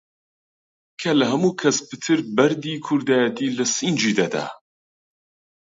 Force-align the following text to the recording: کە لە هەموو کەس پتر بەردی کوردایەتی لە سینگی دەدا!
کە 0.99 1.11
لە 1.19 1.25
هەموو 1.31 1.57
کەس 1.61 1.77
پتر 1.89 2.17
بەردی 2.35 2.81
کوردایەتی 2.85 3.55
لە 3.57 3.65
سینگی 3.75 4.17
دەدا! 4.19 4.45